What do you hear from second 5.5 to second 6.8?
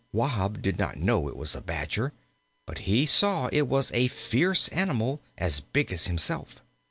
big as himself.